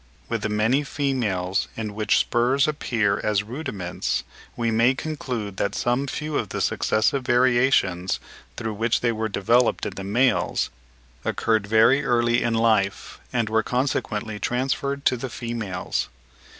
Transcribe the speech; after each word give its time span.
With 0.29 0.41
the 0.41 0.49
many 0.49 0.83
females 0.83 1.67
in 1.77 1.93
which 1.93 2.17
spurs 2.17 2.67
appear 2.67 3.19
as 3.23 3.43
rudiments, 3.43 4.23
we 4.55 4.71
may 4.71 4.95
conclude 4.95 5.57
that 5.57 5.75
some 5.75 6.07
few 6.07 6.37
of 6.37 6.49
the 6.49 6.59
successive 6.59 7.21
variations, 7.23 8.19
through 8.57 8.73
which 8.73 9.01
they 9.01 9.11
were 9.11 9.29
developed 9.29 9.85
in 9.85 9.93
the 9.93 10.03
males, 10.03 10.71
occurred 11.23 11.67
very 11.67 12.03
early 12.03 12.41
in 12.41 12.55
life, 12.55 13.19
and 13.31 13.47
were 13.47 13.61
consequently 13.61 14.39
transferred 14.39 15.05
to 15.05 15.15
the 15.17 15.29
females. 15.29 16.09